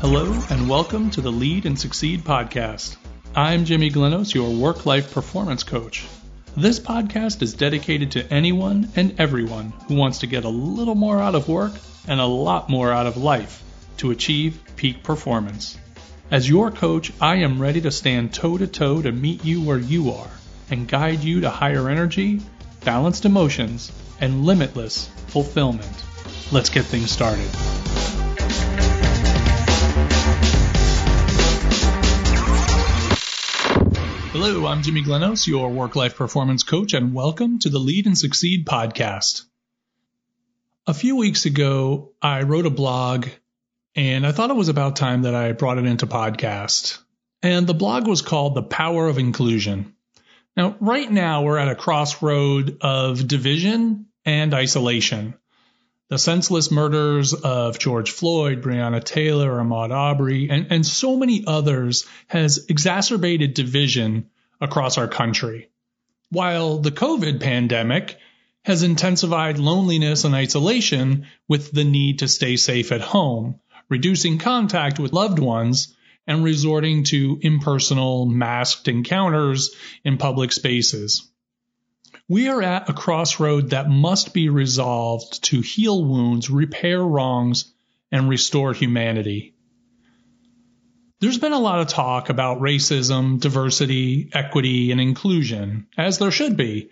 [0.00, 2.96] Hello, and welcome to the Lead and Succeed podcast.
[3.36, 6.04] I'm Jimmy Glenos, your work life performance coach.
[6.56, 11.20] This podcast is dedicated to anyone and everyone who wants to get a little more
[11.20, 11.74] out of work
[12.08, 13.62] and a lot more out of life
[13.98, 15.78] to achieve peak performance.
[16.32, 19.78] As your coach, I am ready to stand toe to toe to meet you where
[19.78, 20.30] you are
[20.70, 22.40] and guide you to higher energy,
[22.84, 26.04] balanced emotions, and limitless fulfillment.
[26.50, 27.48] Let's get things started.
[34.32, 38.18] Hello, I'm Jimmy Glenos, your work life performance coach, and welcome to the Lead and
[38.18, 39.42] Succeed podcast.
[40.86, 43.28] A few weeks ago, I wrote a blog
[43.94, 46.98] and I thought it was about time that I brought it into podcast.
[47.42, 49.94] And the blog was called The Power of Inclusion.
[50.56, 55.34] Now, right now, we're at a crossroad of division and isolation.
[56.08, 62.06] The senseless murders of George Floyd, Breonna Taylor, Ahmaud Arbery, and, and so many others
[62.26, 64.28] has exacerbated division
[64.60, 65.70] across our country.
[66.28, 68.18] While the COVID pandemic
[68.64, 74.98] has intensified loneliness and isolation with the need to stay safe at home, reducing contact
[74.98, 81.28] with loved ones, and resorting to impersonal, masked encounters in public spaces.
[82.28, 87.72] We are at a crossroad that must be resolved to heal wounds, repair wrongs,
[88.10, 89.54] and restore humanity.
[91.20, 96.56] There's been a lot of talk about racism, diversity, equity, and inclusion, as there should
[96.56, 96.90] be.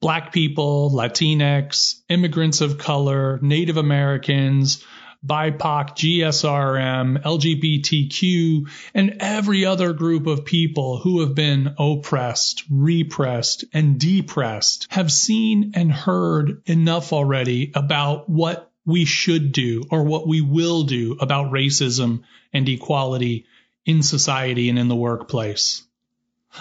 [0.00, 4.84] Black people, Latinx, immigrants of color, Native Americans,
[5.24, 14.00] BIPOC, GSRM, LGBTQ, and every other group of people who have been oppressed, repressed, and
[14.00, 20.40] depressed have seen and heard enough already about what we should do or what we
[20.40, 23.44] will do about racism and equality
[23.84, 25.82] in society and in the workplace.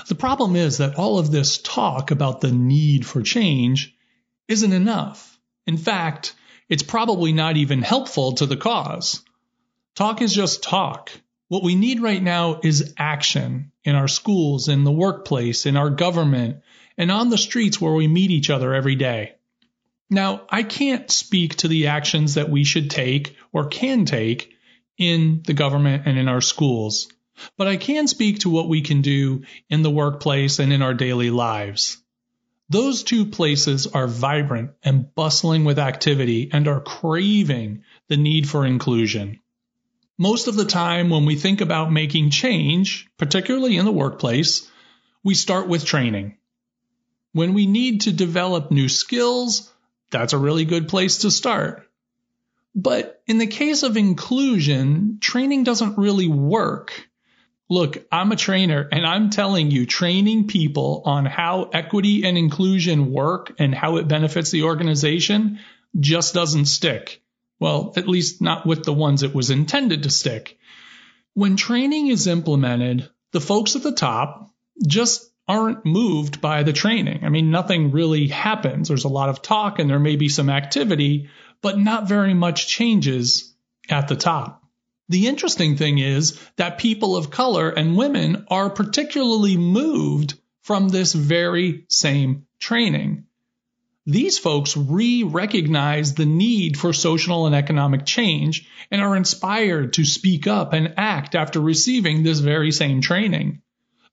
[0.07, 3.95] The problem is that all of this talk about the need for change
[4.47, 5.39] isn't enough.
[5.65, 6.35] In fact,
[6.69, 9.23] it's probably not even helpful to the cause.
[9.95, 11.11] Talk is just talk.
[11.47, 15.89] What we need right now is action in our schools, in the workplace, in our
[15.89, 16.61] government,
[16.95, 19.33] and on the streets where we meet each other every day.
[20.11, 24.53] Now, I can't speak to the actions that we should take or can take
[24.97, 27.07] in the government and in our schools,
[27.57, 30.93] but I can speak to what we can do in the workplace and in our
[30.93, 31.97] daily lives.
[32.69, 38.65] Those two places are vibrant and bustling with activity and are craving the need for
[38.65, 39.39] inclusion.
[40.19, 44.69] Most of the time, when we think about making change, particularly in the workplace,
[45.23, 46.37] we start with training.
[47.31, 49.71] When we need to develop new skills,
[50.11, 51.89] that's a really good place to start.
[52.75, 57.08] But in the case of inclusion, training doesn't really work
[57.69, 63.11] Look, I'm a trainer and I'm telling you, training people on how equity and inclusion
[63.11, 65.59] work and how it benefits the organization
[65.99, 67.21] just doesn't stick.
[67.59, 70.57] Well, at least not with the ones it was intended to stick.
[71.33, 74.51] When training is implemented, the folks at the top
[74.87, 77.23] just aren't moved by the training.
[77.23, 78.87] I mean, nothing really happens.
[78.87, 81.29] There's a lot of talk and there may be some activity,
[81.61, 83.53] but not very much changes
[83.89, 84.58] at the top.
[85.09, 91.13] The interesting thing is that people of color and women are particularly moved from this
[91.13, 93.25] very same training.
[94.05, 100.05] These folks re recognize the need for social and economic change and are inspired to
[100.05, 103.63] speak up and act after receiving this very same training.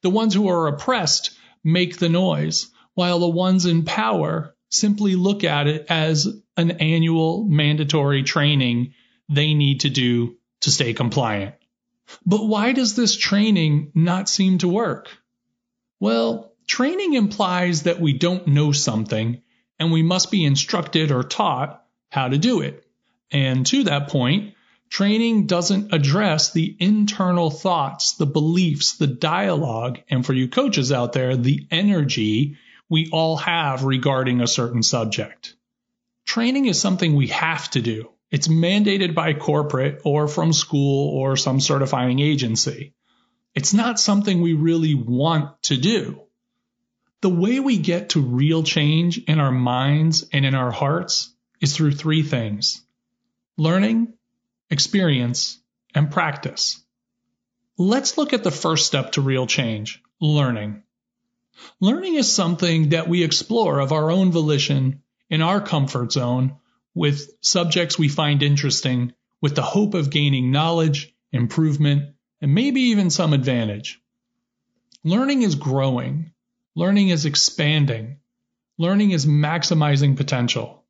[0.01, 1.31] The ones who are oppressed
[1.63, 7.45] make the noise, while the ones in power simply look at it as an annual
[7.45, 8.95] mandatory training
[9.29, 11.55] they need to do to stay compliant.
[12.25, 15.09] But why does this training not seem to work?
[15.99, 19.43] Well, training implies that we don't know something
[19.79, 22.85] and we must be instructed or taught how to do it.
[23.31, 24.55] And to that point,
[24.89, 31.13] training doesn't address the internal thoughts, the beliefs, the dialogue, and for you coaches out
[31.13, 32.57] there, the energy
[32.89, 35.55] we all have regarding a certain subject.
[36.25, 38.11] Training is something we have to do.
[38.31, 42.95] It's mandated by corporate or from school or some certifying agency.
[43.55, 46.23] It's not something we really want to do.
[47.23, 51.75] The way we get to real change in our minds and in our hearts is
[51.75, 52.83] through three things
[53.57, 54.13] learning,
[54.71, 55.59] experience,
[55.95, 56.83] and practice.
[57.79, 60.83] Let's look at the first step to real change learning.
[61.81, 66.57] Learning is something that we explore of our own volition in our comfort zone
[66.97, 69.13] with subjects we find interesting
[69.43, 74.01] with the hope of gaining knowledge, improvement, and maybe even some advantage.
[75.05, 76.33] Learning is growing.
[76.75, 78.19] Learning is expanding.
[78.79, 80.85] Learning is maximizing potential.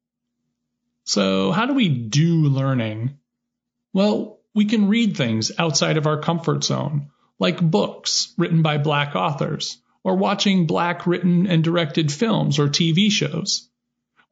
[1.03, 3.19] So, how do we do learning?
[3.93, 7.11] Well, we can read things outside of our comfort zone,
[7.41, 13.11] like books written by Black authors, or watching Black written and directed films or TV
[13.11, 13.69] shows.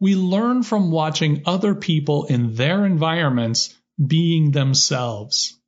[0.05, 5.59] We learn from watching other people in their environments being themselves.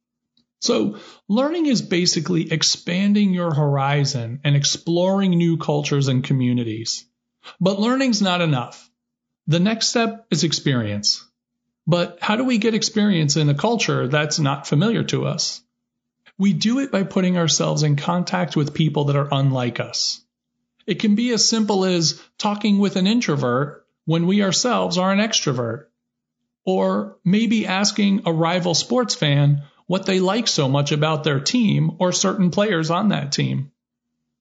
[0.61, 7.07] So, learning is basically expanding your horizon and exploring new cultures and communities.
[7.63, 8.91] But learning's not enough.
[9.47, 11.25] The next step is experience.
[11.87, 15.63] But how do we get experience in a culture that's not familiar to us?
[16.37, 20.21] We do it by putting ourselves in contact with people that are unlike us.
[20.87, 25.19] It can be as simple as talking with an introvert when we ourselves are an
[25.19, 25.87] extrovert.
[26.65, 31.97] Or maybe asking a rival sports fan what they like so much about their team
[32.01, 33.71] or certain players on that team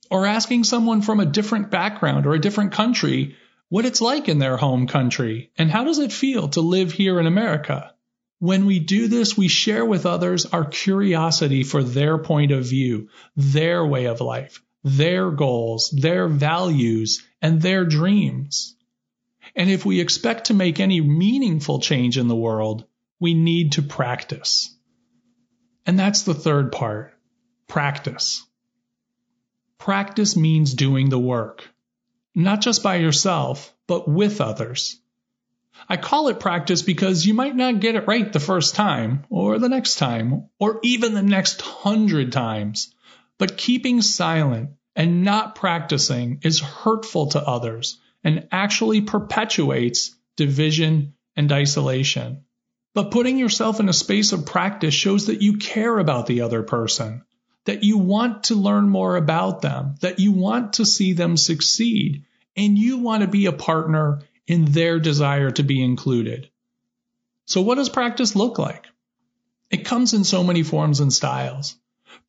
[0.09, 3.35] or asking someone from a different background or a different country
[3.69, 7.19] what it's like in their home country and how does it feel to live here
[7.19, 7.93] in America.
[8.39, 13.09] When we do this, we share with others our curiosity for their point of view,
[13.35, 18.74] their way of life, their goals, their values, and their dreams.
[19.55, 22.85] And if we expect to make any meaningful change in the world,
[23.19, 24.75] we need to practice.
[25.85, 27.13] And that's the third part
[27.67, 28.45] practice.
[29.77, 31.67] Practice means doing the work,
[32.33, 34.99] not just by yourself, but with others.
[35.87, 39.59] I call it practice because you might not get it right the first time, or
[39.59, 42.93] the next time, or even the next hundred times.
[43.37, 51.51] But keeping silent and not practicing is hurtful to others and actually perpetuates division and
[51.51, 52.43] isolation.
[52.93, 56.63] But putting yourself in a space of practice shows that you care about the other
[56.63, 57.23] person
[57.65, 62.23] that you want to learn more about them, that you want to see them succeed,
[62.55, 66.49] and you want to be a partner in their desire to be included.
[67.45, 68.85] So, what does practice look like?
[69.71, 71.75] It comes in so many forms and styles.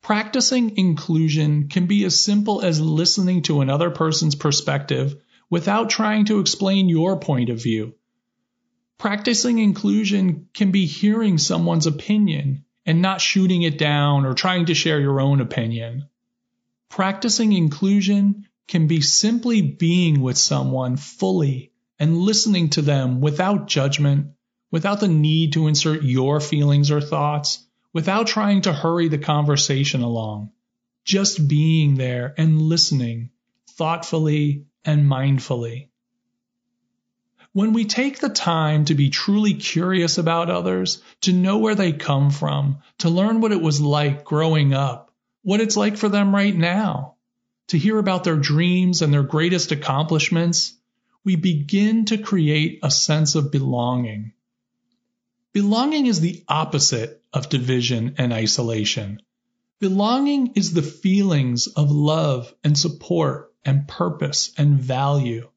[0.01, 5.15] Practicing inclusion can be as simple as listening to another person's perspective
[5.49, 7.93] without trying to explain your point of view.
[8.97, 14.73] Practicing inclusion can be hearing someone's opinion and not shooting it down or trying to
[14.73, 16.07] share your own opinion.
[16.89, 24.31] Practicing inclusion can be simply being with someone fully and listening to them without judgment,
[24.71, 30.01] without the need to insert your feelings or thoughts, without trying to hurry the conversation
[30.01, 30.51] along.
[31.03, 33.29] Just being there and listening
[33.71, 35.89] thoughtfully and mindfully.
[37.53, 41.91] When we take the time to be truly curious about others, to know where they
[41.91, 45.11] come from, to learn what it was like growing up,
[45.43, 47.15] what it's like for them right now,
[47.67, 50.77] to hear about their dreams and their greatest accomplishments,
[51.23, 54.31] we begin to create a sense of belonging.
[55.51, 59.21] Belonging is the opposite of division and isolation.
[59.79, 65.49] Belonging is the feelings of love and support and purpose and value.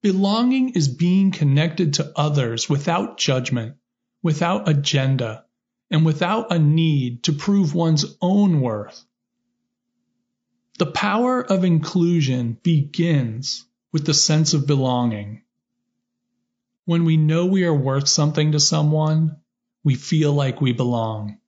[0.00, 3.76] Belonging is being connected to others without judgment,
[4.22, 5.44] without agenda,
[5.90, 9.04] and without a need to prove one's own worth.
[10.78, 15.42] The power of inclusion begins with the sense of belonging.
[16.84, 19.38] When we know we are worth something to someone,
[19.82, 21.38] we feel like we belong.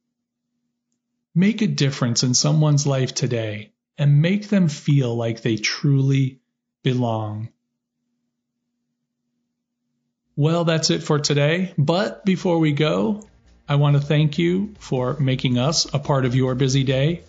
[1.32, 6.40] Make a difference in someone's life today and make them feel like they truly
[6.82, 7.50] belong.
[10.34, 11.74] Well, that's it for today.
[11.76, 13.22] But before we go,
[13.68, 17.24] I want to thank you for making us a part of your busy day.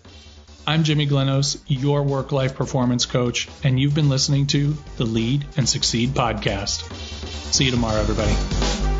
[0.66, 5.44] I'm Jimmy Glenos, your work life performance coach, and you've been listening to the Lead
[5.58, 6.90] and Succeed podcast.
[7.52, 8.91] See you tomorrow, everybody.